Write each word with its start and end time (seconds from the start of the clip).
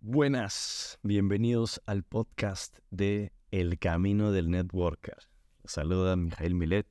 Buenas, 0.00 0.98
bienvenidos 1.02 1.80
al 1.86 2.02
podcast 2.02 2.78
de 2.90 3.32
El 3.50 3.78
Camino 3.78 4.32
del 4.32 4.50
Networker. 4.50 5.16
Saluda 5.64 6.16
Mijail 6.16 6.54
Milet. 6.54 6.86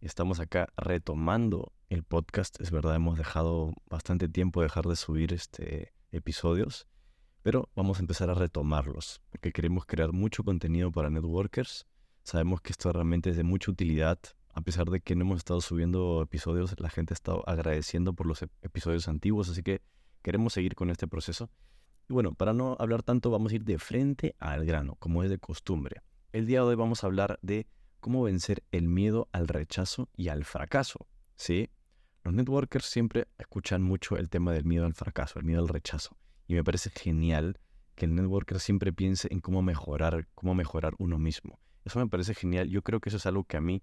Estamos 0.00 0.40
acá 0.40 0.72
retomando 0.76 1.72
el 1.88 2.02
podcast. 2.02 2.60
Es 2.60 2.70
verdad, 2.70 2.94
hemos 2.94 3.18
dejado 3.18 3.74
bastante 3.88 4.28
tiempo 4.28 4.62
dejar 4.62 4.86
de 4.86 4.96
subir 4.96 5.32
este 5.32 5.92
episodios, 6.12 6.86
pero 7.42 7.68
vamos 7.74 7.98
a 7.98 8.00
empezar 8.00 8.30
a 8.30 8.34
retomarlos 8.34 9.20
porque 9.30 9.52
queremos 9.52 9.86
crear 9.86 10.12
mucho 10.12 10.44
contenido 10.44 10.90
para 10.90 11.10
networkers. 11.10 11.86
Sabemos 12.22 12.60
que 12.60 12.72
esto 12.72 12.92
realmente 12.92 13.30
es 13.30 13.36
de 13.36 13.44
mucha 13.44 13.70
utilidad. 13.70 14.18
A 14.52 14.60
pesar 14.62 14.90
de 14.90 15.00
que 15.00 15.14
no 15.14 15.22
hemos 15.22 15.38
estado 15.38 15.60
subiendo 15.60 16.22
episodios, 16.22 16.74
la 16.78 16.90
gente 16.90 17.14
ha 17.14 17.16
estado 17.16 17.48
agradeciendo 17.48 18.12
por 18.12 18.26
los 18.26 18.42
episodios 18.42 19.08
antiguos, 19.08 19.48
así 19.48 19.62
que 19.62 19.80
queremos 20.22 20.52
seguir 20.52 20.74
con 20.74 20.90
este 20.90 21.06
proceso. 21.06 21.50
Y 22.08 22.12
bueno, 22.12 22.34
para 22.34 22.52
no 22.52 22.76
hablar 22.80 23.02
tanto, 23.02 23.30
vamos 23.30 23.52
a 23.52 23.54
ir 23.54 23.64
de 23.64 23.78
frente 23.78 24.34
al 24.38 24.64
grano, 24.64 24.96
como 24.98 25.22
es 25.22 25.30
de 25.30 25.38
costumbre. 25.38 26.02
El 26.32 26.46
día 26.46 26.60
de 26.60 26.66
hoy 26.66 26.74
vamos 26.74 27.02
a 27.02 27.06
hablar 27.06 27.38
de 27.42 27.66
cómo 28.00 28.22
vencer 28.22 28.64
el 28.72 28.88
miedo 28.88 29.28
al 29.32 29.46
rechazo 29.46 30.08
y 30.16 30.28
al 30.28 30.44
fracaso. 30.44 31.06
¿sí? 31.36 31.70
Los 32.24 32.34
networkers 32.34 32.86
siempre 32.86 33.28
escuchan 33.38 33.82
mucho 33.82 34.16
el 34.16 34.28
tema 34.28 34.52
del 34.52 34.64
miedo 34.64 34.86
al 34.86 34.94
fracaso, 34.94 35.38
el 35.38 35.44
miedo 35.44 35.60
al 35.60 35.68
rechazo. 35.68 36.16
Y 36.46 36.54
me 36.54 36.64
parece 36.64 36.90
genial 36.90 37.60
que 37.94 38.06
el 38.06 38.14
networker 38.14 38.60
siempre 38.60 38.92
piense 38.92 39.28
en 39.30 39.40
cómo 39.40 39.62
mejorar, 39.62 40.28
cómo 40.34 40.54
mejorar 40.54 40.94
uno 40.98 41.18
mismo. 41.18 41.60
Eso 41.84 41.98
me 41.98 42.08
parece 42.08 42.34
genial. 42.34 42.68
Yo 42.68 42.82
creo 42.82 43.00
que 43.00 43.08
eso 43.08 43.18
es 43.18 43.26
algo 43.26 43.44
que 43.44 43.56
a 43.56 43.60
mí 43.60 43.82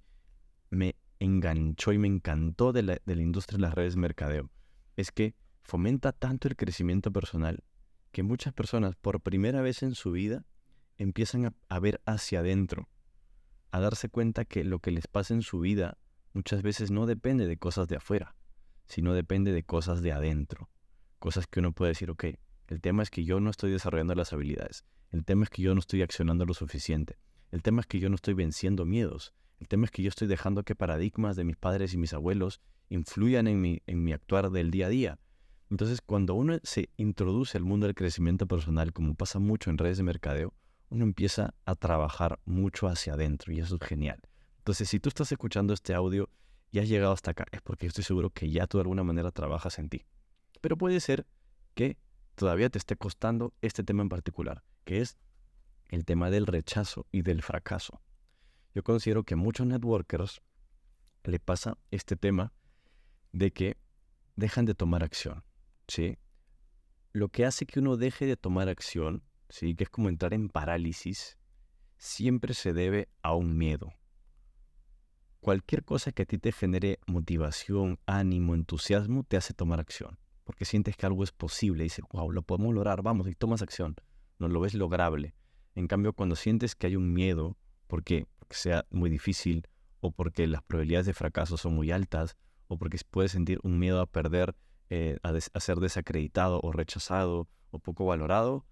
me 0.70 0.96
enganchó 1.20 1.92
y 1.94 1.98
me 1.98 2.08
encantó 2.08 2.74
de 2.74 2.84
la, 2.84 3.02
de 3.06 3.16
la 3.16 3.22
industria 3.22 3.58
de 3.58 3.62
las 3.64 3.74
redes 3.74 3.96
de 3.96 4.02
mercadeo. 4.02 4.50
Es 4.96 5.12
que 5.12 5.36
fomenta 5.62 6.12
tanto 6.12 6.48
el 6.48 6.56
crecimiento 6.56 7.12
personal 7.12 7.64
que 8.12 8.24
muchas 8.24 8.54
personas 8.54 8.96
por 8.96 9.22
primera 9.22 9.62
vez 9.62 9.84
en 9.84 9.94
su 9.94 10.12
vida 10.12 10.46
empiezan 10.98 11.54
a, 11.70 11.80
ver 11.80 12.02
hacia 12.06 12.40
adentro, 12.40 12.90
a 13.72 13.80
darse 13.80 14.10
cuenta 14.10 14.46
que 14.46 14.64
lo 14.64 14.80
que 14.80 14.92
les 14.92 15.08
pasa 15.08 15.34
en 15.34 15.42
su 15.42 15.60
vida 15.60 15.98
muchas 16.34 16.62
veces 16.62 16.92
no 16.92 17.06
depende 17.06 17.48
de 17.48 17.58
cosas 17.58 17.88
de 17.88 17.98
afuera, 17.98 18.36
sino 18.86 19.14
depende 19.14 19.52
de 19.52 19.64
cosas 19.64 20.02
de 20.02 20.12
adentro. 20.12 20.70
Cosas 21.20 21.48
que 21.48 21.60
uno 21.60 21.74
puede 21.74 21.92
decir, 21.92 22.10
ok, 22.10 22.26
el 22.68 22.82
tema 22.82 23.04
es 23.04 23.10
que 23.10 23.24
yo 23.24 23.40
no 23.40 23.50
estoy 23.50 23.72
desarrollando 23.72 24.16
las 24.16 24.34
habilidades, 24.34 24.86
el 25.12 25.26
tema 25.26 25.44
es 25.44 25.50
que 25.50 25.62
yo 25.62 25.74
no 25.74 25.80
estoy 25.80 26.02
accionando 26.02 26.46
lo 26.46 26.54
suficiente, 26.54 27.18
el 27.52 27.62
tema 27.62 27.82
es 27.82 27.88
que 27.88 28.00
yo 28.00 28.10
no 28.10 28.16
estoy 28.16 28.34
venciendo 28.34 28.86
miedos, 28.86 29.34
el 29.60 29.68
tema 29.68 29.86
es 29.86 29.92
que 29.92 30.04
yo 30.04 30.10
estoy 30.10 30.28
dejando 30.28 30.64
que 30.64 30.76
paradigmas 30.76 31.36
de 31.36 31.44
mis 31.44 31.58
padres 31.58 31.94
y 31.94 31.98
mis 31.98 32.14
abuelos 32.14 32.62
influyan 32.90 33.48
en 33.48 33.60
mi, 33.60 33.82
en 33.88 34.04
mi 34.04 34.14
actuar 34.14 34.52
del 34.52 34.72
día 34.72 34.86
a 34.86 34.90
día. 34.90 35.20
Entonces, 35.70 36.02
cuando 36.02 36.36
uno 36.36 36.60
se 36.64 36.90
introduce 36.96 37.58
al 37.58 37.64
mundo 37.64 37.88
del 37.88 37.96
crecimiento 37.96 38.48
personal, 38.48 38.94
como 38.94 39.16
pasa 39.16 39.40
mucho 39.40 39.70
en 39.70 39.78
redes 39.78 39.98
de 39.98 40.04
mercadeo, 40.04 40.54
uno 40.90 41.04
empieza 41.04 41.54
a 41.66 41.76
trabajar 41.76 42.40
mucho 42.46 42.88
hacia 42.88 43.14
adentro 43.14 43.52
y 43.52 43.60
eso 43.60 43.76
es 43.76 43.88
genial. 43.88 44.22
Entonces, 44.60 44.88
si 44.88 45.00
tú 45.00 45.10
estás 45.10 45.32
escuchando 45.32 45.74
este 45.74 45.94
audio 45.94 46.30
y 46.72 46.80
has 46.80 46.88
llegado 46.88 47.12
hasta 47.12 47.32
acá, 47.32 47.46
es 47.52 47.62
porque 47.62 47.88
estoy 47.88 48.04
seguro 48.04 48.30
que 48.30 48.50
ya 48.50 48.68
tú 48.68 48.78
de 48.78 48.84
alguna 48.84 49.04
manera 49.04 49.32
trabajas 49.32 49.80
en 49.80 49.90
ti. 49.90 50.06
Pero 50.62 50.78
puede 50.78 51.00
ser 51.00 51.26
que 51.74 51.98
todavía 52.36 52.70
te 52.70 52.78
esté 52.78 52.96
costando 52.96 53.54
este 53.62 53.84
tema 53.84 54.04
en 54.04 54.10
particular, 54.10 54.64
que 54.86 55.02
es 55.02 55.18
el 55.90 56.06
tema 56.06 56.30
del 56.30 56.48
rechazo 56.48 57.06
y 57.12 57.22
del 57.22 57.42
fracaso. 57.42 58.02
Yo 58.74 58.84
considero 58.84 59.24
que 59.24 59.34
a 59.34 59.38
muchos 59.38 59.66
networkers 59.66 60.42
le 61.24 61.40
pasa 61.40 61.78
este 61.92 62.16
tema 62.16 62.54
de 63.32 63.52
que 63.52 63.78
dejan 64.36 64.66
de 64.66 64.76
tomar 64.76 65.04
acción. 65.04 65.44
¿sí? 65.88 66.18
Lo 67.14 67.30
que 67.30 67.46
hace 67.46 67.66
que 67.66 67.80
uno 67.80 67.98
deje 67.98 68.26
de 68.26 68.38
tomar 68.38 68.70
acción, 68.70 69.24
¿sí? 69.50 69.76
Que 69.76 69.86
es 69.86 69.90
como 69.90 70.10
entrar 70.10 70.34
en 70.34 70.50
parálisis, 70.50 71.38
siempre 71.98 72.54
se 72.54 72.74
debe 72.74 73.10
a 73.22 73.34
un 73.34 73.58
miedo. 73.58 73.94
Cualquier 75.40 75.84
cosa 75.84 76.12
que 76.12 76.24
a 76.24 76.26
ti 76.26 76.38
te 76.38 76.52
genere 76.52 77.00
motivación, 77.08 78.00
ánimo, 78.06 78.54
entusiasmo, 78.54 79.24
te 79.24 79.38
hace 79.38 79.54
tomar 79.54 79.80
acción. 79.80 80.20
Porque 80.44 80.66
sientes 80.66 80.96
que 80.96 81.06
algo 81.06 81.24
es 81.24 81.32
posible 81.32 81.84
dices, 81.84 82.06
wow, 82.12 82.32
lo 82.32 82.42
podemos 82.42 82.74
lograr, 82.74 83.02
vamos, 83.02 83.28
y 83.28 83.36
tomas 83.36 83.62
acción. 83.62 83.96
No 84.40 84.48
lo 84.48 84.60
ves 84.60 84.74
lograble. 84.74 85.34
En 85.78 85.88
cambio, 85.88 86.14
cuando 86.14 86.36
sientes 86.36 86.74
que 86.74 86.88
hay 86.88 86.96
un 86.96 87.14
miedo, 87.14 87.56
porque, 87.86 88.26
sea 88.50 88.88
muy 88.90 89.12
difícil, 89.12 89.68
o 90.00 90.10
porque 90.12 90.48
las 90.48 90.64
probabilidades 90.64 91.06
de 91.06 91.14
fracaso 91.14 91.56
son 91.56 91.76
muy 91.76 91.92
altas, 91.92 92.36
o 92.68 92.80
porque 92.80 92.98
puedes 93.08 93.34
sentir 93.34 93.60
un 93.62 93.78
miedo 93.78 94.02
a 94.02 94.08
perder 94.08 94.56
eh, 94.90 95.20
a, 95.22 95.60
ser 95.60 95.78
desacreditado 95.78 96.60
o 96.64 96.72
rechazado 96.72 97.48
o 97.70 97.78
poco 97.78 98.06
valorado, 98.06 98.66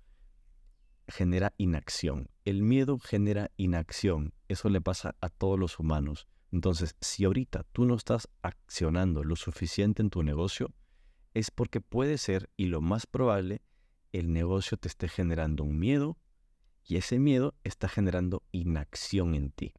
genera 1.08 1.54
inacción. 1.60 2.32
El 2.44 2.64
miedo 2.64 2.98
genera 2.98 3.52
inacción. 3.56 4.34
Eso 4.48 4.70
le 4.70 4.82
pasa 4.82 5.16
a 5.22 5.30
todos 5.30 5.60
los 5.60 5.78
humanos. 5.78 6.28
Entonces, 6.52 6.96
si 7.02 7.26
ahorita 7.26 7.68
tú 7.72 7.86
no 7.86 7.94
estás 7.94 8.30
accionando 8.42 9.24
lo 9.24 9.36
suficiente 9.36 10.02
en 10.02 10.10
tu 10.10 10.24
negocio, 10.24 10.74
es 11.36 11.52
porque 11.52 11.82
puede 11.82 12.18
ser, 12.18 12.50
y 12.58 12.66
lo 12.66 12.82
más 12.82 13.06
probable, 13.06 13.62
el 14.12 14.34
negocio 14.34 14.76
te 14.78 14.88
esté 14.88 15.08
generando 15.08 15.64
un 15.64 15.78
miedo 15.78 16.18
y 16.86 16.98
ese 16.98 17.20
miedo 17.20 17.56
está 17.64 17.90
generando 17.90 18.44
inacción 18.52 19.34
en 19.34 19.52
ti. 19.52 19.74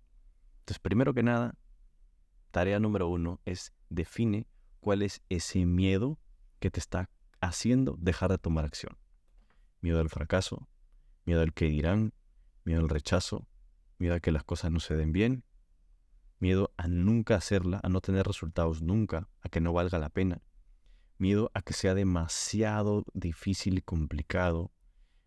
Entonces, 0.61 0.81
primero 0.81 1.15
que 1.15 1.22
nada, 1.22 1.56
tarea 2.50 2.81
número 2.81 3.09
uno 3.09 3.41
es 3.44 3.72
define 3.89 4.49
cuál 4.81 5.03
es 5.03 5.22
ese 5.28 5.65
miedo 5.67 6.19
que 6.59 6.71
te 6.71 6.81
está 6.81 7.09
haciendo 7.41 7.97
dejar 8.00 8.31
de 8.31 8.39
tomar 8.39 8.65
acción. 8.65 8.99
Miedo 9.81 10.00
al 10.00 10.09
fracaso, 10.09 10.69
miedo 11.25 11.43
al 11.43 11.53
que 11.53 11.67
dirán, 11.67 12.12
miedo 12.65 12.81
al 12.81 12.89
rechazo, 12.89 13.47
miedo 13.99 14.15
a 14.15 14.21
que 14.21 14.33
las 14.33 14.43
cosas 14.43 14.73
no 14.73 14.81
se 14.81 14.97
den 14.97 15.12
bien, 15.12 15.44
miedo 16.41 16.73
a 16.77 16.88
nunca 16.88 17.37
hacerla, 17.37 17.81
a 17.83 17.88
no 17.88 18.00
tener 18.00 18.27
resultados 18.27 18.83
nunca, 18.83 19.28
a 19.43 19.49
que 19.49 19.61
no 19.61 19.73
valga 19.73 19.99
la 19.99 20.09
pena, 20.09 20.43
miedo 21.19 21.50
a 21.55 21.62
que 21.62 21.73
sea 21.73 21.94
demasiado 21.94 23.05
difícil 23.15 23.78
y 23.78 23.83
complicado, 23.83 24.73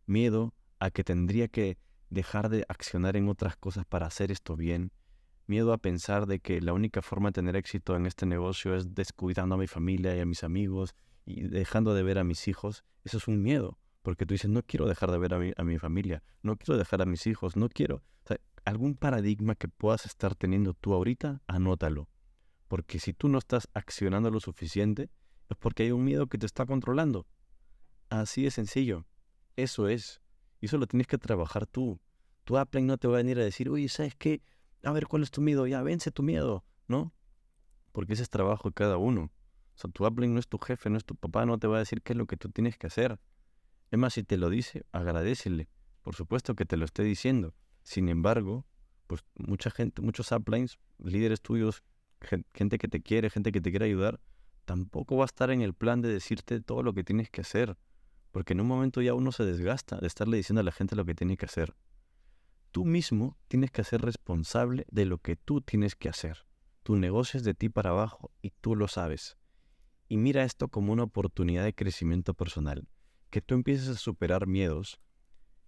miedo 0.06 0.53
a 0.79 0.91
que 0.91 1.03
tendría 1.03 1.47
que 1.47 1.78
dejar 2.09 2.50
de 2.50 2.66
accionar 2.67 3.16
en 3.16 3.29
otras 3.29 3.56
cosas 3.56 3.85
para 3.85 4.07
hacer 4.07 4.31
esto 4.31 4.56
bien, 4.56 4.91
miedo 5.45 5.73
a 5.73 5.78
pensar 5.78 6.25
de 6.28 6.40
que 6.40 6.62
la 6.62 6.73
única 6.73 7.01
forma 7.01 7.29
de 7.29 7.34
tener 7.34 7.56
éxito 7.56 7.95
en 7.95 8.06
este 8.06 8.25
negocio 8.25 8.75
es 8.75 8.94
descuidando 8.94 9.56
a 9.56 9.57
mi 9.57 9.67
familia 9.67 10.16
y 10.16 10.19
a 10.19 10.25
mis 10.25 10.44
amigos 10.44 10.95
y 11.25 11.41
dejando 11.41 11.94
de 11.94 12.03
ver 12.03 12.19
a 12.19 12.23
mis 12.23 12.47
hijos, 12.47 12.84
eso 13.03 13.17
es 13.17 13.28
un 13.28 13.41
miedo, 13.41 13.78
porque 14.01 14.25
tú 14.25 14.34
dices, 14.34 14.50
no 14.50 14.63
quiero 14.63 14.88
dejar 14.88 15.12
de 15.12 15.17
ver 15.17 15.34
a 15.34 15.40
mi, 15.40 15.51
a 15.56 15.63
mi 15.63 15.78
familia, 15.78 16.23
no 16.41 16.56
quiero 16.56 16.78
dejar 16.78 17.01
a 17.01 17.06
mis 17.06 17.28
hijos, 17.28 17.56
no 17.56 17.69
quiero. 17.69 18.03
Algún 18.66 18.96
paradigma 18.96 19.56
que 19.56 19.67
puedas 19.67 20.06
estar 20.06 20.35
teniendo 20.35 20.73
tú 20.73 20.94
ahorita, 20.94 21.41
anótalo. 21.47 22.07
Porque 22.67 23.00
si 23.00 23.13
tú 23.13 23.28
no 23.28 23.40
estás 23.40 23.67
accionando 23.73 24.29
lo 24.29 24.40
suficiente, 24.40 25.09
es 25.50 25.57
porque 25.57 25.84
hay 25.84 25.91
un 25.91 26.03
miedo 26.03 26.28
que 26.28 26.38
te 26.38 26.46
está 26.46 26.67
controlando. 26.67 27.25
Así 28.09 28.44
de 28.44 28.51
sencillo. 28.51 29.06
Eso 29.56 29.88
es. 29.88 30.22
Y 30.59 30.68
eso 30.68 30.78
lo 30.78 30.88
tienes 30.88 31.08
que 31.08 31.18
trabajar 31.18 31.66
tú. 31.66 32.00
Tu 32.44 32.58
Apple 32.58 32.81
no 32.81 32.97
te 32.97 33.08
va 33.08 33.16
a 33.16 33.18
venir 33.18 33.40
a 33.40 33.44
decir, 33.44 33.70
oye, 33.70 33.90
¿sabes 33.90 34.16
qué? 34.16 34.42
A 34.84 34.92
ver, 34.92 35.08
¿cuál 35.08 35.24
es 35.24 35.31
tu 35.31 35.42
miedo? 35.42 35.68
Ya, 35.68 35.81
vence 35.84 36.12
tu 36.12 36.24
miedo. 36.24 36.64
¿No? 36.88 37.14
Porque 37.92 38.14
ese 38.14 38.24
es 38.24 38.30
trabajo 38.30 38.70
de 38.70 38.74
cada 38.74 38.97
uno. 38.97 39.24
O 39.24 39.81
sea, 39.81 39.90
tu 39.92 40.06
Appling 40.06 40.34
no 40.34 40.40
es 40.40 40.47
tu 40.47 40.58
jefe, 40.58 40.90
no 40.90 40.97
es 40.97 41.06
tu 41.06 41.16
papá, 41.16 41.46
no 41.46 41.58
te 41.58 41.68
va 41.68 41.78
a 41.78 41.80
decir 41.80 42.02
qué 42.02 42.14
es 42.14 42.18
lo 42.18 42.25
que 42.25 42.38
tú 42.38 42.50
tienes 42.50 42.78
que 42.78 42.88
hacer. 42.88 43.20
Es 43.92 43.97
más, 43.97 44.14
si 44.14 44.24
te 44.24 44.38
lo 44.38 44.50
dice, 44.50 44.86
agradecele. 44.92 45.70
Por 46.02 46.16
supuesto 46.16 46.56
que 46.56 46.66
te 46.66 46.78
lo 46.78 46.86
esté 46.86 47.03
diciendo. 47.03 47.53
Sin 47.84 48.09
embargo, 48.09 48.66
pues 49.08 49.24
mucha 49.36 49.72
gente, 49.72 50.02
muchos 50.02 50.32
uplines, 50.32 50.78
líderes 51.00 51.41
tuyos, 51.41 51.84
gente 52.53 52.78
que 52.78 52.88
te 52.88 53.02
quiere, 53.02 53.29
gente 53.29 53.52
que 53.52 53.62
te 53.62 53.72
quiere 53.72 53.85
ayudar, 53.85 54.20
tampoco 54.66 55.17
va 55.17 55.23
a 55.23 55.26
estar 55.26 55.50
en 55.50 55.62
el 55.62 55.73
plan 55.73 56.02
de 56.02 56.09
decirte 56.09 56.62
todo 56.62 56.84
lo 56.84 56.94
que 56.94 57.03
tienes 57.03 57.29
que 57.29 57.41
hacer. 57.41 57.78
Porque 58.31 58.53
en 58.53 58.61
un 58.61 58.67
momento 58.67 59.02
ya 59.02 59.14
uno 59.14 59.31
se 59.31 59.46
desgasta 59.46 59.97
de 59.97 60.08
estarle 60.08 60.37
diciendo 60.37 60.61
a 60.61 60.64
la 60.64 60.72
gente 60.72 60.96
lo 60.96 61.05
que 61.05 61.16
tiene 61.16 61.37
que 61.37 61.46
hacer. 61.46 61.76
Tú 62.72 62.85
mismo 62.85 63.37
tienes 63.47 63.72
que 63.72 63.84
ser 63.84 64.02
responsable 64.02 64.85
de 64.91 65.05
lo 65.05 65.17
que 65.17 65.35
tú 65.35 65.61
tienes 65.61 65.96
que 65.96 66.09
hacer. 66.09 66.46
Tu 66.84 66.96
negocio 66.96 67.37
es 67.37 67.43
de 67.43 67.53
ti 67.53 67.70
para 67.70 67.90
abajo 67.90 68.31
y 68.41 68.52
tú 68.61 68.76
lo 68.76 68.87
sabes 68.87 69.40
y 70.09 70.17
mira 70.17 70.43
esto 70.43 70.67
como 70.67 70.91
una 70.91 71.03
oportunidad 71.03 71.64
de 71.64 71.76
crecimiento 71.76 72.34
personal. 72.34 72.90
Que 73.29 73.41
tú 73.41 73.53
empieces 73.53 73.87
a 73.87 73.96
superar 73.96 74.47
miedos, 74.47 74.99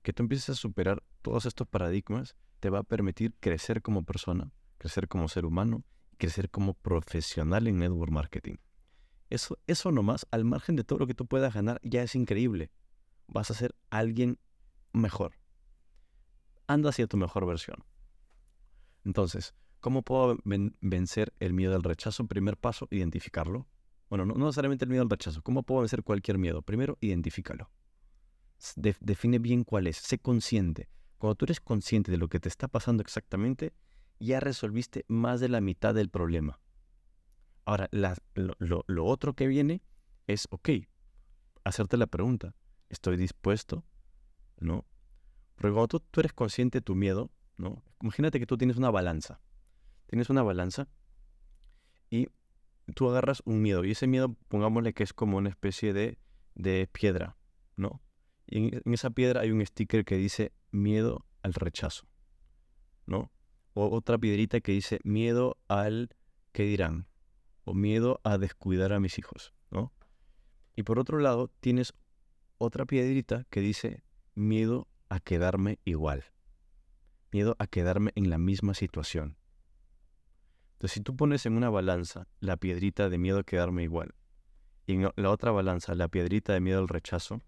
que 0.02 0.13
tú 0.13 0.24
empieces 0.24 0.50
a 0.50 0.56
superar 0.56 1.04
todos 1.22 1.46
estos 1.46 1.68
paradigmas, 1.68 2.36
te 2.60 2.72
va 2.72 2.80
a 2.80 2.84
permitir 2.84 3.36
crecer 3.40 3.84
como 3.84 4.04
persona, 4.04 4.52
crecer 4.80 5.08
como 5.08 5.28
ser 5.28 5.46
humano, 5.46 5.84
crecer 6.18 6.50
como 6.50 6.74
profesional 6.74 7.68
en 7.68 7.78
network 7.78 8.12
marketing. 8.12 8.56
Eso, 9.31 9.57
eso 9.66 9.92
nomás, 9.92 10.28
al 10.30 10.44
margen 10.44 10.75
de 10.75 10.83
todo 10.83 11.00
lo 11.00 11.07
que 11.07 11.13
tú 11.13 11.25
puedas 11.25 11.54
ganar, 11.54 11.80
ya 11.83 12.04
es 12.04 12.16
increíble. 12.16 12.69
Vas 13.28 13.50
a 13.50 13.54
ser 13.54 13.74
alguien 13.89 14.38
mejor. 14.92 15.36
Anda 16.68 16.89
hacia 16.89 17.07
tu 17.07 17.18
mejor 17.18 17.45
versión. 17.45 17.78
Entonces, 19.06 19.56
¿cómo 19.80 20.04
puedo 20.04 20.38
vencer 20.81 21.33
el 21.39 21.54
miedo 21.54 21.75
al 21.75 21.83
rechazo? 21.83 22.28
Primer 22.28 22.57
paso, 22.57 22.89
identificarlo. 22.92 23.68
Bueno, 24.10 24.25
no, 24.25 24.36
necesariamente 24.36 24.83
el 24.83 24.89
miedo 24.89 25.04
al 25.04 25.10
rechazo. 25.10 25.42
¿Cómo 25.42 25.63
puedo 25.63 25.80
vencer 25.80 26.04
cualquier 26.04 26.38
miedo? 26.38 26.62
Primero, 26.62 26.98
identifícalo. 27.00 27.72
define 28.75 29.39
bien 29.39 29.63
cuál 29.63 29.88
es. 29.88 29.95
Sé 29.95 30.19
consciente. 30.19 30.89
Cuando 31.18 31.36
tú 31.36 31.45
eres 31.45 31.62
consciente 31.62 32.12
de 32.12 32.18
lo 32.18 32.27
que 32.27 32.42
te 32.42 32.50
está 32.50 32.68
pasando 32.68 33.01
exactamente, 33.01 33.74
ya 34.19 34.42
resolviste 34.42 35.06
más 35.07 35.39
de 35.39 35.48
la 35.50 35.62
mitad 35.62 35.94
del 35.94 36.10
problema. 36.10 36.61
Ahora, 37.66 37.90
lo, 37.92 39.06
otro 39.06 39.34
que 39.34 39.48
viene 39.48 39.81
es, 40.28 40.48
ok, 40.52 40.69
hacerte 41.63 41.98
la 41.98 42.08
pregunta, 42.08 42.56
¿estoy 42.90 43.18
dispuesto? 43.18 43.86
¿No? 44.60 44.86
Porque 45.56 45.74
cuando 45.74 46.00
tú, 46.00 46.19
eres 46.19 46.34
consciente 46.34 46.80
de 46.80 46.81
tu 46.81 46.96
miedo, 46.96 47.31
¿no? 47.58 47.84
Imagínate 48.02 48.40
que 48.40 48.48
tú 48.48 48.58
tienes 48.58 48.78
una 48.78 48.90
balanza. 48.90 49.40
Tienes 50.08 50.30
una 50.30 50.44
balanza 50.44 50.88
y 52.10 52.28
tú 52.96 53.10
agarras 53.10 53.42
un 53.46 53.62
miedo. 53.62 53.86
Y 53.86 53.92
ese 53.92 54.08
miedo, 54.08 54.36
pongámosle 54.48 54.94
que 54.94 55.04
es 55.04 55.13
como 55.13 55.38
una 55.38 55.50
especie 55.50 55.94
de, 55.94 56.18
de 56.56 56.90
piedra, 56.92 57.38
¿no? 57.75 58.02
Y 58.48 58.75
en, 58.75 58.94
esa 58.94 59.12
piedra 59.12 59.42
hay 59.42 59.52
un 59.52 59.66
sticker 59.66 60.04
que 60.04 60.18
dice 60.18 60.52
miedo 60.72 61.25
al 61.44 61.54
rechazo, 61.54 62.08
¿no? 63.06 63.31
O 63.74 63.96
otra 63.96 64.18
piedrita 64.18 64.60
que 64.62 64.74
dice 64.74 65.00
miedo 65.04 65.58
al 65.68 66.10
que 66.52 66.63
dirán, 66.63 67.08
o 67.63 67.74
miedo 67.74 68.19
a 68.24 68.38
descuidar 68.38 68.94
a 68.94 69.00
mis 69.00 69.18
hijos, 69.19 69.54
¿no? 69.69 69.92
Y 70.75 70.84
por 70.84 71.00
otro 71.00 71.19
lado, 71.19 71.50
tienes 71.60 71.94
otra 72.58 72.86
piedrita 72.86 73.46
que 73.50 73.62
dice 73.62 74.04
miedo 74.36 74.88
a 75.10 75.19
quedarme 75.19 75.80
igual, 75.84 76.25
miedo 77.31 77.56
a 77.60 77.68
quedarme 77.68 78.12
en 78.16 78.30
la 78.30 78.38
misma 78.38 78.74
situación. 78.74 79.38
Entonces, 80.74 80.96
si 80.96 81.02
tú 81.02 81.16
pones 81.16 81.46
en 81.46 81.58
una 81.58 81.69
balanza 81.69 82.28
la 82.40 82.58
piedrita 82.58 83.10
de 83.10 83.18
miedo 83.18 83.40
a 83.40 83.44
quedarme 83.44 83.84
igual 83.84 84.16
y 84.88 84.94
en 84.94 85.12
la 85.16 85.30
otra 85.30 85.52
balanza 85.52 85.94
la 85.96 86.08
piedrita 86.08 86.54
de 86.54 86.60
miedo 86.60 86.80
al 86.80 86.88
rechazo 86.88 87.42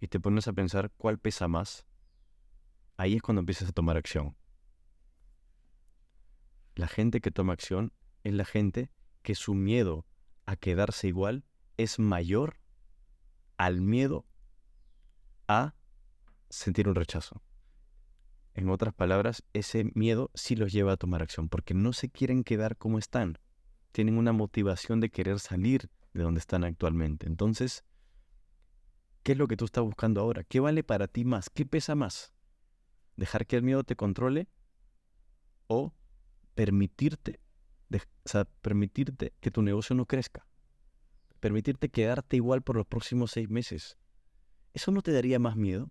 y 0.00 0.08
te 0.08 0.20
pones 0.20 0.48
a 0.48 0.52
pensar 0.52 0.90
cuál 0.96 1.18
pesa 1.18 1.48
más, 1.48 1.86
ahí 2.96 3.14
es 3.16 3.22
cuando 3.22 3.40
empiezas 3.40 3.68
a 3.68 3.72
tomar 3.72 3.96
acción. 3.96 4.36
La 6.74 6.88
gente 6.88 7.20
que 7.20 7.30
toma 7.30 7.52
acción 7.52 7.92
es 8.24 8.34
la 8.34 8.44
gente 8.44 8.90
que 9.22 9.34
su 9.34 9.54
miedo 9.54 10.06
a 10.46 10.56
quedarse 10.56 11.08
igual 11.08 11.44
es 11.76 11.98
mayor 11.98 12.58
al 13.56 13.80
miedo 13.80 14.26
a 15.48 15.74
sentir 16.50 16.88
un 16.88 16.94
rechazo. 16.94 17.42
En 18.54 18.68
otras 18.68 18.92
palabras, 18.92 19.44
ese 19.54 19.90
miedo 19.94 20.30
sí 20.34 20.56
los 20.56 20.72
lleva 20.72 20.92
a 20.92 20.96
tomar 20.96 21.22
acción 21.22 21.48
porque 21.48 21.72
no 21.72 21.92
se 21.92 22.10
quieren 22.10 22.44
quedar 22.44 22.76
como 22.76 22.98
están. 22.98 23.38
Tienen 23.92 24.18
una 24.18 24.32
motivación 24.32 25.00
de 25.00 25.10
querer 25.10 25.38
salir 25.40 25.90
de 26.12 26.22
donde 26.22 26.40
están 26.40 26.64
actualmente. 26.64 27.26
Entonces, 27.26 27.84
¿qué 29.22 29.32
es 29.32 29.38
lo 29.38 29.48
que 29.48 29.56
tú 29.56 29.64
estás 29.64 29.84
buscando 29.84 30.20
ahora? 30.20 30.44
¿Qué 30.44 30.60
vale 30.60 30.84
para 30.84 31.08
ti 31.08 31.24
más? 31.24 31.48
¿Qué 31.48 31.64
pesa 31.64 31.94
más? 31.94 32.34
¿Dejar 33.16 33.46
que 33.46 33.56
el 33.56 33.62
miedo 33.62 33.84
te 33.84 33.96
controle 33.96 34.48
o 35.66 35.94
permitirte 36.54 37.40
o 37.98 38.28
sea, 38.28 38.44
permitirte 38.44 39.34
que 39.40 39.50
tu 39.50 39.62
negocio 39.62 39.94
no 39.94 40.06
crezca. 40.06 40.46
Permitirte 41.40 41.88
quedarte 41.88 42.36
igual 42.36 42.62
por 42.62 42.76
los 42.76 42.86
próximos 42.86 43.32
seis 43.32 43.48
meses. 43.48 43.98
¿Eso 44.72 44.92
no 44.92 45.02
te 45.02 45.12
daría 45.12 45.38
más 45.38 45.56
miedo? 45.56 45.90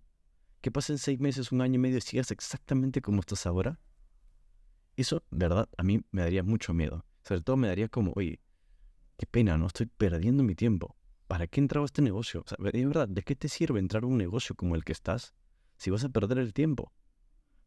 ¿Que 0.61 0.71
pasen 0.71 0.97
seis 0.97 1.19
meses, 1.19 1.51
un 1.51 1.61
año 1.61 1.75
y 1.75 1.79
medio 1.79 1.97
y 1.97 2.01
sigas 2.01 2.31
exactamente 2.31 3.01
como 3.01 3.19
estás 3.19 3.45
ahora? 3.45 3.79
Eso, 4.95 5.23
verdad, 5.31 5.69
a 5.77 5.83
mí 5.83 6.01
me 6.11 6.21
daría 6.21 6.43
mucho 6.43 6.73
miedo. 6.73 7.05
Sobre 7.23 7.41
todo 7.41 7.57
me 7.57 7.67
daría 7.67 7.89
como, 7.89 8.13
oye, 8.15 8.39
qué 9.17 9.25
pena, 9.25 9.57
¿no? 9.57 9.67
Estoy 9.67 9.87
perdiendo 9.87 10.43
mi 10.43 10.55
tiempo. 10.55 10.95
¿Para 11.27 11.47
qué 11.47 11.59
entraba 11.59 11.85
este 11.85 12.01
negocio? 12.01 12.43
De 12.57 12.85
verdad, 12.85 13.07
¿de 13.07 13.23
qué 13.23 13.35
te 13.35 13.47
sirve 13.47 13.79
entrar 13.79 14.03
a 14.03 14.07
un 14.07 14.17
negocio 14.17 14.55
como 14.55 14.75
el 14.75 14.83
que 14.83 14.91
estás 14.91 15.33
si 15.77 15.89
vas 15.89 16.03
a 16.03 16.09
perder 16.09 16.39
el 16.39 16.53
tiempo? 16.53 16.91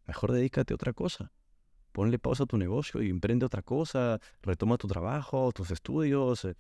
Mejor 0.07 0.33
dedícate 0.33 0.75
a 0.75 0.77
otra 0.77 0.93
cosa 0.93 1.33
ponle 1.95 2.19
pausa 2.19 2.43
a 2.43 2.47
tu 2.47 2.59
negocio 2.59 3.01
y 3.03 3.09
emprende 3.09 3.47
otra 3.47 3.63
cosa, 3.63 4.21
retoma 4.43 4.77
tu 4.77 4.89
trabajo, 4.89 5.53
tus 5.53 5.71
estudios, 5.71 6.45
eh, 6.45 6.57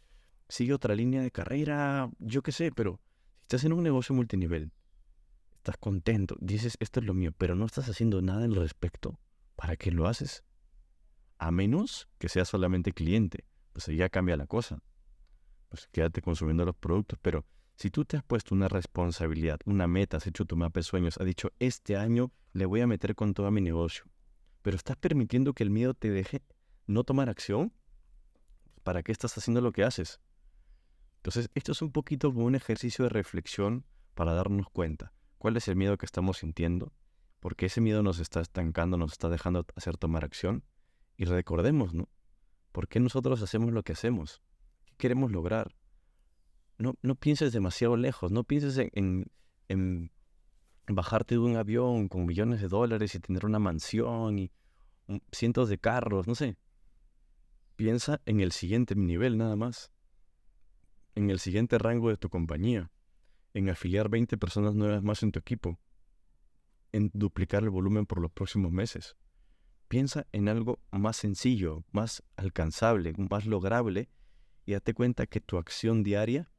sigue 0.48 0.72
otra 0.72 0.94
línea 0.94 1.22
de 1.22 1.32
carrera, 1.32 2.08
yo 2.20 2.40
qué 2.40 2.52
sé, 2.52 2.70
pero 2.70 3.00
si 3.40 3.42
estás 3.42 3.64
en 3.64 3.72
un 3.72 3.82
negocio 3.82 4.14
multinivel, 4.14 4.70
estás 5.56 5.76
contento, 5.76 6.36
dices, 6.40 6.76
esto 6.78 7.00
es 7.00 7.06
lo 7.06 7.14
mío, 7.14 7.32
pero 7.36 7.56
no 7.56 7.66
estás 7.66 7.88
haciendo 7.88 8.22
nada 8.22 8.44
al 8.44 8.54
respecto, 8.54 9.18
¿para 9.56 9.76
qué 9.76 9.90
lo 9.90 10.06
haces? 10.06 10.44
A 11.38 11.50
menos 11.50 12.08
que 12.18 12.28
seas 12.28 12.48
solamente 12.48 12.92
cliente, 12.92 13.44
pues 13.72 13.88
ahí 13.88 13.96
ya 13.96 14.08
cambia 14.10 14.36
la 14.36 14.46
cosa. 14.46 14.84
Pues 15.68 15.88
quédate 15.90 16.22
consumiendo 16.22 16.64
los 16.64 16.76
productos, 16.76 17.18
pero 17.20 17.44
si 17.74 17.90
tú 17.90 18.04
te 18.04 18.16
has 18.16 18.22
puesto 18.22 18.54
una 18.54 18.68
responsabilidad, 18.68 19.58
una 19.64 19.88
meta, 19.88 20.18
has 20.18 20.28
hecho 20.28 20.44
tu 20.44 20.56
mapa 20.56 20.78
de 20.78 20.84
sueños, 20.84 21.18
has 21.18 21.26
dicho, 21.26 21.50
este 21.58 21.96
año 21.96 22.30
le 22.52 22.66
voy 22.66 22.82
a 22.82 22.86
meter 22.86 23.16
con 23.16 23.34
todo 23.34 23.50
mi 23.50 23.60
negocio, 23.60 24.04
pero 24.64 24.78
estás 24.78 24.96
permitiendo 24.96 25.52
que 25.52 25.62
el 25.62 25.68
miedo 25.68 25.92
te 25.92 26.10
deje 26.10 26.42
no 26.86 27.04
tomar 27.04 27.28
acción, 27.28 27.74
¿para 28.82 29.02
qué 29.02 29.12
estás 29.12 29.36
haciendo 29.36 29.60
lo 29.60 29.72
que 29.72 29.84
haces? 29.84 30.22
Entonces, 31.16 31.50
esto 31.54 31.72
es 31.72 31.82
un 31.82 31.92
poquito 31.92 32.32
como 32.32 32.46
un 32.46 32.54
ejercicio 32.54 33.02
de 33.02 33.10
reflexión 33.10 33.84
para 34.14 34.32
darnos 34.32 34.70
cuenta 34.70 35.12
cuál 35.36 35.58
es 35.58 35.68
el 35.68 35.76
miedo 35.76 35.98
que 35.98 36.06
estamos 36.06 36.38
sintiendo, 36.38 36.94
porque 37.40 37.66
ese 37.66 37.82
miedo 37.82 38.02
nos 38.02 38.20
está 38.20 38.40
estancando, 38.40 38.96
nos 38.96 39.12
está 39.12 39.28
dejando 39.28 39.66
hacer 39.76 39.98
tomar 39.98 40.24
acción. 40.24 40.64
Y 41.18 41.26
recordemos, 41.26 41.92
¿no? 41.92 42.08
¿Por 42.72 42.88
qué 42.88 43.00
nosotros 43.00 43.42
hacemos 43.42 43.70
lo 43.70 43.82
que 43.82 43.92
hacemos? 43.92 44.40
¿Qué 44.86 44.94
queremos 44.96 45.30
lograr? 45.30 45.76
No, 46.78 46.94
no 47.02 47.16
pienses 47.16 47.52
demasiado 47.52 47.98
lejos, 47.98 48.32
no 48.32 48.44
pienses 48.44 48.78
en, 48.78 49.26
en 49.68 50.10
bajarte 50.88 51.36
de 51.36 51.40
un 51.40 51.56
avión 51.56 52.08
con 52.08 52.26
millones 52.26 52.60
de 52.60 52.68
dólares 52.68 53.14
y 53.14 53.20
tener 53.20 53.46
una 53.46 53.58
mansión 53.58 54.38
y 54.38 54.50
cientos 55.32 55.68
de 55.68 55.78
carros, 55.78 56.26
no 56.26 56.34
sé. 56.34 56.56
Piensa 57.76 58.20
en 58.26 58.40
el 58.40 58.52
siguiente 58.52 58.94
nivel 58.94 59.38
nada 59.38 59.56
más. 59.56 59.90
En 61.14 61.30
el 61.30 61.38
siguiente 61.38 61.78
rango 61.78 62.10
de 62.10 62.16
tu 62.16 62.28
compañía. 62.28 62.90
En 63.52 63.68
afiliar 63.68 64.08
20 64.08 64.36
personas 64.36 64.74
nuevas 64.74 65.02
más 65.02 65.22
en 65.22 65.32
tu 65.32 65.38
equipo. 65.38 65.78
En 66.92 67.10
duplicar 67.14 67.62
el 67.62 67.70
volumen 67.70 68.06
por 68.06 68.20
los 68.20 68.30
próximos 68.30 68.70
meses. 68.70 69.16
Piensa 69.88 70.26
en 70.32 70.48
algo 70.48 70.80
más 70.90 71.16
sencillo, 71.16 71.84
más 71.92 72.22
alcanzable, 72.36 73.14
más 73.30 73.46
lograble 73.46 74.08
y 74.66 74.72
date 74.72 74.94
cuenta 74.94 75.26
que 75.26 75.40
tu 75.40 75.58
acción 75.58 76.02
diaria 76.02 76.50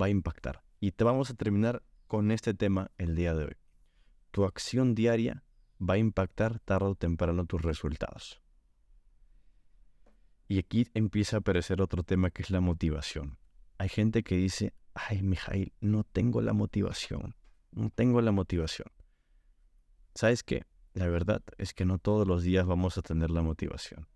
va 0.00 0.06
a 0.06 0.10
impactar. 0.10 0.62
Y 0.78 0.92
te 0.92 1.04
vamos 1.04 1.30
a 1.30 1.34
terminar 1.34 1.82
con 2.06 2.30
este 2.30 2.54
tema 2.54 2.90
el 2.98 3.16
día 3.16 3.34
de 3.34 3.46
hoy 3.46 3.65
tu 4.30 4.44
acción 4.44 4.94
diaria 4.94 5.44
va 5.80 5.94
a 5.94 5.98
impactar 5.98 6.58
tarde 6.60 6.86
o 6.86 6.94
temprano 6.94 7.46
tus 7.46 7.62
resultados. 7.62 8.40
Y 10.48 10.58
aquí 10.58 10.86
empieza 10.94 11.36
a 11.36 11.40
aparecer 11.40 11.82
otro 11.82 12.02
tema 12.02 12.30
que 12.30 12.42
es 12.42 12.50
la 12.50 12.60
motivación. 12.60 13.38
Hay 13.78 13.88
gente 13.88 14.22
que 14.22 14.36
dice, 14.36 14.72
ay, 14.94 15.22
Mijail, 15.22 15.72
no 15.80 16.04
tengo 16.04 16.40
la 16.40 16.52
motivación, 16.52 17.34
no 17.72 17.90
tengo 17.90 18.20
la 18.20 18.32
motivación. 18.32 18.88
¿Sabes 20.14 20.42
qué? 20.42 20.64
La 20.94 21.08
verdad 21.08 21.42
es 21.58 21.74
que 21.74 21.84
no 21.84 21.98
todos 21.98 22.26
los 22.26 22.42
días 22.42 22.64
vamos 22.64 22.96
a 22.96 23.02
tener 23.02 23.30
la 23.30 23.42
motivación. 23.42 24.08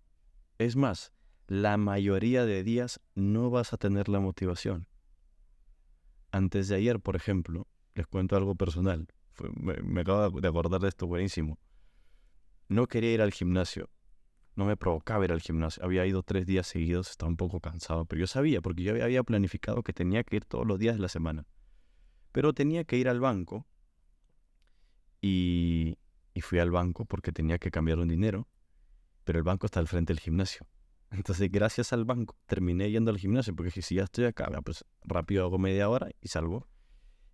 Es 0.57 0.75
más, 0.75 1.11
la 1.47 1.77
mayoría 1.77 2.45
de 2.45 2.63
días 2.63 3.01
no 3.13 3.49
vas 3.49 3.73
a 3.73 3.77
tener 3.77 4.09
la 4.09 4.19
motivación. 4.19 4.87
Antes 6.31 6.69
de 6.69 6.75
ayer, 6.77 6.99
por 6.99 7.15
ejemplo, 7.15 7.67
les 7.93 8.07
cuento 8.07 8.37
algo 8.37 8.55
personal 8.55 9.07
me, 9.55 10.01
acabo 10.01 10.41
de 10.41 10.47
acordar 10.47 10.81
de 10.81 10.89
esto, 10.89 11.07
buenísimo. 11.07 11.57
No 12.67 12.87
quería 12.87 13.13
ir 13.13 13.21
al 13.21 13.31
gimnasio. 13.31 13.89
No 14.55 14.65
me 14.65 14.77
provocaba 14.77 15.23
ir 15.25 15.31
al 15.31 15.41
gimnasio. 15.41 15.83
Había 15.83 16.05
ido 16.05 16.23
tres 16.23 16.45
días 16.45 16.67
seguidos, 16.67 17.09
estaba 17.09 17.29
un 17.29 17.37
poco 17.37 17.59
cansado, 17.59 18.05
pero 18.05 18.19
yo 18.19 18.27
sabía, 18.27 18.61
porque 18.61 18.83
yo 18.83 19.03
había 19.03 19.23
planificado 19.23 19.83
que 19.83 19.93
tenía 19.93 20.23
que 20.23 20.37
ir 20.37 20.45
todos 20.45 20.67
los 20.67 20.77
días 20.77 20.95
de 20.95 21.01
la 21.01 21.09
semana. 21.09 21.45
Pero 22.31 22.53
tenía 22.53 22.83
que 22.83 22.97
ir 22.97 23.09
al 23.09 23.19
banco 23.19 23.65
y, 25.21 25.97
y 26.33 26.41
fui 26.41 26.59
al 26.59 26.71
banco 26.71 27.05
porque 27.05 27.31
tenía 27.31 27.59
que 27.59 27.71
cambiar 27.71 27.99
un 27.99 28.07
dinero, 28.07 28.47
pero 29.23 29.39
el 29.39 29.43
banco 29.43 29.65
está 29.65 29.79
al 29.79 29.87
frente 29.87 30.13
del 30.13 30.19
gimnasio. 30.19 30.65
Entonces, 31.11 31.51
gracias 31.51 31.93
al 31.93 32.05
banco, 32.05 32.35
terminé 32.45 32.89
yendo 32.89 33.11
al 33.11 33.17
gimnasio, 33.17 33.55
porque 33.55 33.81
si 33.81 33.95
ya 33.95 34.03
estoy 34.03 34.25
acá, 34.25 34.49
pues 34.63 34.85
rápido 35.03 35.43
hago 35.43 35.59
media 35.59 35.89
hora 35.89 36.09
y 36.21 36.27
salgo. 36.27 36.67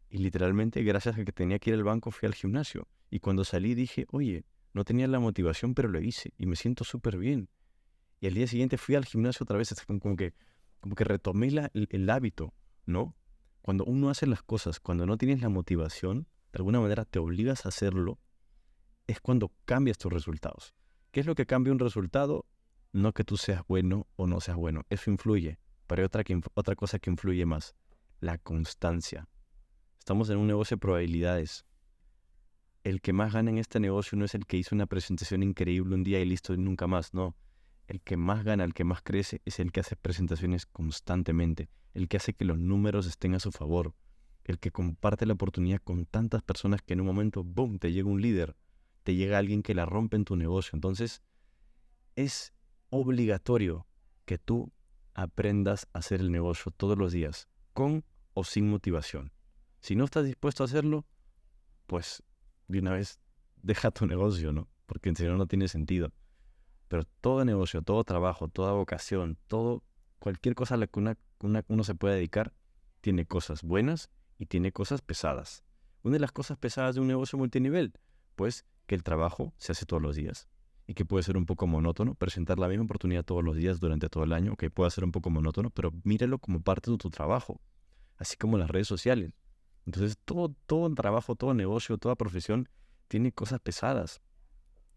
Y 0.09 0.19
literalmente, 0.19 0.83
gracias 0.83 1.17
a 1.17 1.25
que 1.25 1.31
tenía 1.31 1.59
que 1.59 1.71
ir 1.71 1.75
al 1.75 1.83
banco, 1.83 2.11
fui 2.11 2.27
al 2.27 2.33
gimnasio. 2.33 2.87
Y 3.09 3.19
cuando 3.19 3.43
salí 3.43 3.75
dije, 3.75 4.05
oye, 4.11 4.45
no 4.73 4.83
tenía 4.83 5.07
la 5.07 5.19
motivación, 5.19 5.73
pero 5.73 5.89
lo 5.89 5.99
hice 5.99 6.33
y 6.37 6.45
me 6.45 6.55
siento 6.55 6.83
súper 6.83 7.17
bien. 7.17 7.49
Y 8.19 8.27
al 8.27 8.33
día 8.33 8.47
siguiente 8.47 8.77
fui 8.77 8.95
al 8.95 9.05
gimnasio 9.05 9.43
otra 9.43 9.57
vez, 9.57 9.73
como 9.85 10.15
que, 10.15 10.33
como 10.79 10.95
que 10.95 11.03
retomé 11.03 11.47
el, 11.73 12.09
hábito, 12.09 12.53
¿no? 12.85 13.15
Cuando 13.61 13.85
uno 13.85 14.09
hace 14.09 14.27
las 14.27 14.43
cosas, 14.43 14.79
cuando 14.79 15.05
no 15.05 15.17
tienes 15.17 15.41
la 15.41 15.49
motivación, 15.49 16.27
de 16.51 16.59
alguna 16.59 16.79
manera 16.79 17.05
te 17.05 17.19
obligas 17.19 17.65
a 17.65 17.69
hacerlo, 17.69 18.19
es 19.07 19.19
cuando 19.19 19.51
cambias 19.65 19.97
tus 19.97 20.11
resultados. 20.11 20.73
¿Qué 21.11 21.19
es 21.19 21.25
lo 21.25 21.35
que 21.35 21.45
cambia 21.45 21.73
un 21.73 21.79
resultado? 21.79 22.45
No 22.93 23.13
que 23.13 23.23
tú 23.23 23.37
seas 23.37 23.63
bueno 23.67 24.07
o 24.15 24.27
no 24.27 24.39
seas 24.41 24.57
bueno. 24.57 24.83
Eso 24.89 25.11
influye. 25.11 25.59
Pero 25.87 26.01
hay 26.01 26.05
otra, 26.05 26.23
otra 26.53 26.75
cosa 26.75 26.99
que 26.99 27.09
influye 27.09 27.45
más. 27.45 27.75
La 28.19 28.37
constancia. 28.37 29.27
Estamos 30.07 30.29
en 30.29 30.37
un 30.37 30.47
negocio 30.47 30.77
de 30.77 30.79
probabilidades. 30.79 31.65
El 32.85 33.01
que 33.01 33.11
más 33.11 33.33
gana 33.33 33.49
en 33.49 33.57
este 33.57 33.81
negocio 33.81 34.17
no 34.17 34.23
es 34.23 34.35
el 34.35 34.45
que 34.45 34.55
hizo 34.55 34.73
una 34.73 34.85
presentación 34.85 35.43
increíble 35.43 35.95
un 35.95 36.05
día 36.05 36.21
y 36.21 36.25
listo 36.25 36.53
y 36.53 36.57
nunca 36.57 36.87
más. 36.87 37.13
No. 37.13 37.35
El 37.87 37.99
que 37.99 38.15
más 38.15 38.45
gana, 38.45 38.63
el 38.63 38.73
que 38.73 38.85
más 38.85 39.01
crece, 39.01 39.41
es 39.43 39.59
el 39.59 39.73
que 39.73 39.81
hace 39.81 39.97
presentaciones 39.97 40.65
constantemente. 40.65 41.67
El 41.93 42.07
que 42.07 42.15
hace 42.15 42.33
que 42.33 42.45
los 42.45 42.57
números 42.57 43.05
estén 43.05 43.35
a 43.35 43.41
su 43.41 43.51
favor. 43.51 43.95
El 44.45 44.59
que 44.59 44.71
comparte 44.71 45.25
la 45.25 45.33
oportunidad 45.33 45.81
con 45.83 46.05
tantas 46.05 46.41
personas 46.41 46.81
que 46.81 46.93
en 46.93 47.01
un 47.01 47.07
momento, 47.07 47.43
¡boom!, 47.43 47.77
te 47.77 47.91
llega 47.91 48.07
un 48.07 48.21
líder 48.21 48.55
te 49.03 49.13
llega 49.13 49.37
alguien 49.37 49.61
que 49.61 49.75
la 49.75 49.85
rompe 49.85 50.15
en 50.15 50.23
tu 50.23 50.37
negocio. 50.37 50.71
Entonces, 50.73 51.21
es 52.15 52.53
obligatorio 52.91 53.87
que 54.23 54.37
tú 54.37 54.71
aprendas 55.13 55.89
a 55.91 55.99
hacer 55.99 56.21
el 56.21 56.31
negocio 56.31 56.71
todos 56.71 56.97
los 56.97 57.11
días, 57.11 57.49
con 57.73 58.05
o 58.33 58.45
sin 58.45 58.69
motivación. 58.69 59.33
Si 59.79 59.95
no 59.95 60.05
estás 60.05 60.25
dispuesto 60.25 60.63
a 60.63 60.65
hacerlo, 60.65 61.05
pues 61.85 62.23
de 62.67 62.79
una 62.79 62.93
vez 62.93 63.19
deja 63.61 63.91
tu 63.91 64.05
negocio, 64.05 64.51
¿no? 64.51 64.67
Porque 64.85 65.09
en 65.09 65.15
serio 65.15 65.35
no 65.35 65.47
tiene 65.47 65.67
sentido. 65.67 66.11
Pero 66.87 67.03
todo 67.21 67.43
negocio, 67.45 67.81
todo 67.81 68.03
trabajo, 68.03 68.47
toda 68.47 68.71
vocación, 68.71 69.37
todo, 69.47 69.83
cualquier 70.19 70.55
cosa 70.55 70.75
a 70.75 70.77
la 70.77 70.87
que 70.87 70.99
uno 71.67 71.83
se 71.83 71.95
puede 71.95 72.15
dedicar, 72.15 72.53
tiene 73.01 73.25
cosas 73.25 73.63
buenas 73.63 74.09
y 74.37 74.45
tiene 74.45 74.71
cosas 74.71 75.01
pesadas. 75.01 75.63
Una 76.03 76.13
de 76.13 76.19
las 76.19 76.31
cosas 76.31 76.57
pesadas 76.57 76.95
de 76.95 77.01
un 77.01 77.07
negocio 77.07 77.37
multinivel, 77.37 77.93
pues 78.35 78.65
que 78.85 78.95
el 78.95 79.03
trabajo 79.03 79.53
se 79.57 79.73
hace 79.73 79.85
todos 79.85 80.01
los 80.01 80.15
días 80.15 80.47
y 80.85 80.93
que 80.93 81.03
puede 81.03 81.23
ser 81.23 81.35
un 81.35 81.45
poco 81.45 81.67
monótono, 81.67 82.15
presentar 82.15 82.57
la 82.57 82.69
misma 82.69 82.85
oportunidad 82.85 83.25
todos 83.25 83.43
los 83.43 83.57
días 83.57 83.81
durante 83.81 84.07
todo 84.07 84.23
el 84.23 84.31
año, 84.31 84.55
que 84.55 84.69
puede 84.69 84.89
ser 84.91 85.03
un 85.03 85.11
poco 85.11 85.29
monótono, 85.29 85.69
pero 85.69 85.91
mírelo 86.03 86.39
como 86.39 86.61
parte 86.61 86.89
de 86.89 86.97
tu 86.97 87.09
trabajo, 87.09 87.59
así 88.17 88.37
como 88.37 88.57
las 88.57 88.69
redes 88.69 88.87
sociales. 88.87 89.33
Entonces, 89.87 90.19
todo, 90.23 90.53
todo 90.67 90.93
trabajo, 90.93 91.35
todo 91.35 91.55
negocio, 91.55 91.97
toda 91.97 92.15
profesión 92.15 92.69
tiene 93.07 93.31
cosas 93.31 93.59
pesadas. 93.59 94.21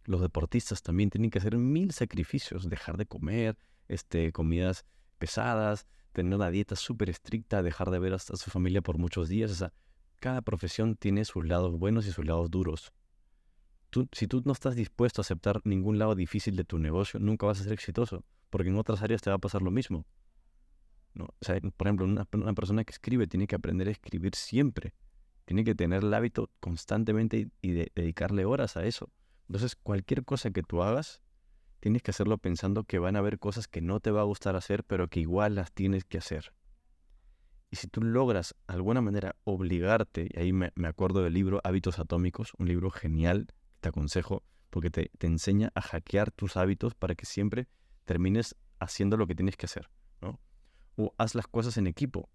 Los 0.05 0.21
deportistas 0.21 0.83
también 0.83 1.09
tienen 1.09 1.31
que 1.31 1.39
hacer 1.39 1.57
mil 1.57 1.93
sacrificios, 1.93 2.69
dejar 2.69 2.99
de 2.99 3.07
comer, 3.07 3.57
este, 3.89 4.33
comidas 4.33 4.85
pesadas, 5.19 5.87
tener 6.13 6.35
una 6.35 6.51
dieta 6.51 6.77
súper 6.77 7.09
estricta, 7.09 7.63
dejar 7.63 7.91
de 7.91 8.01
ver 8.01 8.13
hasta 8.13 8.35
a 8.35 8.37
su 8.37 8.51
familia 8.51 8.83
por 8.83 8.99
muchos 8.99 9.31
días. 9.31 9.51
O 9.51 9.55
sea, 9.55 9.73
cada 10.19 10.43
profesión 10.43 10.97
tiene 10.97 11.25
sus 11.25 11.47
lados 11.47 11.79
buenos 11.79 12.07
y 12.07 12.13
sus 12.13 12.27
lados 12.27 12.51
duros 12.51 12.93
si 14.13 14.27
tú 14.27 14.43
no 14.45 14.53
estás 14.53 14.77
dispuesto 14.77 15.21
a 15.21 15.23
aceptar 15.23 15.61
ningún 15.65 15.99
lado 15.99 16.15
difícil 16.15 16.57
de 16.57 16.65
tu 16.65 16.79
negocio, 16.79 17.19
nunca 17.19 17.47
vas 17.47 17.61
a 17.61 17.65
ser 17.65 17.73
exitoso, 17.73 18.25
porque 18.49 18.69
en 18.69 18.77
otras 18.77 19.03
áreas 19.03 19.21
te 19.21 19.31
va 19.31 19.37
a 19.37 19.41
pasar 19.41 19.63
lo 19.63 19.71
mismo. 19.71 20.07
¿No? 21.15 21.29
por 21.77 21.87
ejemplo, 21.87 22.07
una, 22.07 22.55
persona 22.55 22.85
que 22.85 22.93
escribe 22.93 23.27
tiene 23.27 23.47
que 23.47 23.57
aprender 23.57 23.89
a 23.89 23.91
escribir 23.91 24.35
siempre. 24.35 24.95
Tiene 25.45 25.65
que 25.65 25.75
tener 25.75 26.05
el 26.05 26.15
hábito 26.15 26.51
constantemente 26.61 27.49
y, 27.61 27.73
dedicarle 27.73 28.45
horas 28.45 28.77
a 28.77 28.85
eso. 28.85 29.11
Entonces, 29.49 29.75
cualquier 29.75 30.25
cosa 30.25 30.51
que 30.51 30.63
tú 30.63 30.83
hagas, 30.83 31.23
tienes 31.81 32.03
que 32.03 32.13
hacerlo 32.13 32.39
pensando 32.39 32.85
que 32.85 32.99
van 32.99 33.17
a 33.17 33.19
haber 33.19 33.39
cosas 33.39 33.67
que 33.67 33.81
no 33.81 33.99
te 34.01 34.11
va 34.11 34.21
a 34.21 34.25
gustar 34.25 34.55
hacer, 34.55 34.85
pero 34.85 35.09
que 35.09 35.21
igual 35.21 35.57
las 35.57 35.73
tienes 35.73 36.05
que 36.05 36.19
hacer. 36.19 36.53
Y 37.71 37.77
si 37.77 37.89
tú 37.89 38.03
logras, 38.03 38.55
de 38.69 38.75
alguna 38.75 39.01
manera, 39.01 39.37
obligarte, 39.45 40.29
y 40.33 40.39
ahí 40.39 40.53
me, 40.53 40.73
me 40.75 40.89
acuerdo 40.89 41.23
del 41.23 41.35
libro 41.35 41.61
Hábitos 41.65 41.99
Atómicos, 41.99 42.53
un 42.59 42.69
libro 42.69 42.91
genial 42.91 43.49
te 43.81 43.89
aconsejo, 43.89 44.45
porque 44.71 44.91
te, 44.91 45.11
enseña 45.21 45.73
a 45.75 45.83
hackear 45.83 46.31
tus 46.31 46.57
hábitos 46.57 46.95
para 46.95 47.15
que 47.15 47.27
siempre 47.27 47.69
termines 48.05 48.57
haciendo 48.79 49.17
lo 49.17 49.27
que 49.27 49.35
tienes 49.35 49.57
que 49.57 49.67
hacer. 49.67 49.91
Haz 51.19 51.35
las 51.35 51.47
cosas 51.47 51.77
en 51.77 51.87
equipo, 51.87 52.29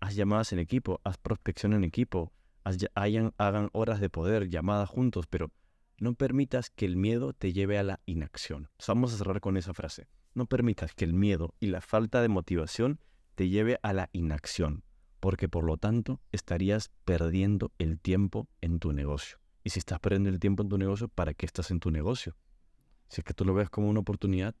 haz 0.00 0.14
llamadas 0.14 0.52
en 0.52 0.58
equipo, 0.58 1.00
haz 1.04 1.18
prospección 1.18 1.72
en 1.72 1.84
equipo, 1.84 2.32
hagan 2.64 3.70
horas 3.72 4.00
de 4.00 4.10
poder, 4.10 4.48
llamadas 4.48 4.88
juntos, 4.88 5.26
pero 5.26 5.50
no 6.00 6.14
permitas 6.14 6.70
que 6.70 6.86
el 6.86 6.96
miedo 6.96 7.32
te 7.32 7.52
lleve 7.52 7.78
a 7.78 7.82
la 7.82 8.00
inacción. 8.06 8.68
vamos 8.86 9.12
a 9.12 9.18
cerrar 9.18 9.40
con 9.40 9.56
esa 9.56 9.74
frase. 9.74 10.06
No 10.34 10.46
permitas 10.46 10.94
que 10.94 11.04
el 11.04 11.12
miedo 11.12 11.54
y 11.58 11.66
la 11.66 11.80
falta 11.80 12.22
de 12.22 12.28
motivación 12.28 13.00
te 13.34 13.48
lleve 13.48 13.78
a 13.82 13.92
la 13.92 14.08
inacción, 14.12 14.84
porque 15.20 15.48
por 15.48 15.64
lo 15.64 15.76
tanto 15.76 16.20
estarías 16.32 16.90
perdiendo 17.04 17.72
el 17.78 17.98
tiempo 17.98 18.48
en 18.60 18.78
tu 18.78 18.92
negocio. 18.92 19.38
Y 19.64 19.70
si 19.70 19.80
estás 19.80 19.98
perdiendo 20.00 20.28
el 20.28 20.38
tiempo 20.38 20.62
en 20.62 20.68
tu 20.68 20.78
negocio, 20.78 21.08
¿para 21.08 21.34
qué 21.34 21.46
estás 21.46 21.70
en 21.70 21.80
tu 21.80 21.90
negocio? 21.90 22.36
Si 23.08 23.20
es 23.20 23.24
que 23.24 23.34
tú 23.34 23.44
lo 23.44 23.54
ves 23.54 23.70
como 23.70 23.88
una 23.88 24.00
oportunidad, 24.00 24.54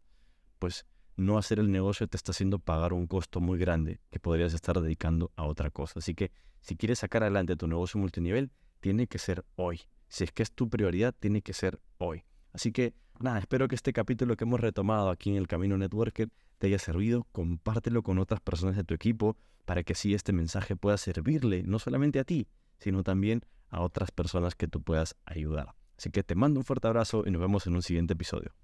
pues 0.58 0.86
no 1.18 1.36
hacer 1.36 1.58
el 1.58 1.70
negocio 1.70 2.06
te 2.06 2.16
está 2.16 2.30
haciendo 2.30 2.60
pagar 2.60 2.92
un 2.92 3.08
costo 3.08 3.40
muy 3.40 3.58
grande 3.58 4.00
que 4.10 4.20
podrías 4.20 4.54
estar 4.54 4.80
dedicando 4.80 5.32
a 5.34 5.44
otra 5.46 5.70
cosa. 5.70 5.98
Así 5.98 6.14
que 6.14 6.30
si 6.60 6.76
quieres 6.76 7.00
sacar 7.00 7.24
adelante 7.24 7.56
tu 7.56 7.66
negocio 7.66 8.00
multinivel, 8.00 8.52
tiene 8.80 9.08
que 9.08 9.18
ser 9.18 9.44
hoy. 9.56 9.80
Si 10.06 10.22
es 10.22 10.30
que 10.30 10.44
es 10.44 10.52
tu 10.52 10.70
prioridad, 10.70 11.14
tiene 11.18 11.42
que 11.42 11.52
ser 11.52 11.80
hoy. 11.98 12.24
Así 12.52 12.70
que 12.70 12.94
nada, 13.18 13.40
espero 13.40 13.66
que 13.66 13.74
este 13.74 13.92
capítulo 13.92 14.36
que 14.36 14.44
hemos 14.44 14.60
retomado 14.60 15.10
aquí 15.10 15.30
en 15.30 15.36
el 15.36 15.48
Camino 15.48 15.76
Networker 15.76 16.30
te 16.58 16.68
haya 16.68 16.78
servido. 16.78 17.26
Compártelo 17.32 18.04
con 18.04 18.20
otras 18.20 18.40
personas 18.40 18.76
de 18.76 18.84
tu 18.84 18.94
equipo 18.94 19.36
para 19.64 19.82
que 19.82 19.94
así 19.94 20.14
este 20.14 20.32
mensaje 20.32 20.76
pueda 20.76 20.96
servirle 20.98 21.64
no 21.64 21.80
solamente 21.80 22.20
a 22.20 22.24
ti, 22.24 22.46
sino 22.78 23.02
también 23.02 23.42
a 23.70 23.80
otras 23.80 24.12
personas 24.12 24.54
que 24.54 24.68
tú 24.68 24.82
puedas 24.82 25.16
ayudar. 25.26 25.74
Así 25.96 26.10
que 26.10 26.22
te 26.22 26.36
mando 26.36 26.60
un 26.60 26.64
fuerte 26.64 26.86
abrazo 26.86 27.24
y 27.26 27.32
nos 27.32 27.40
vemos 27.40 27.66
en 27.66 27.74
un 27.74 27.82
siguiente 27.82 28.12
episodio. 28.12 28.54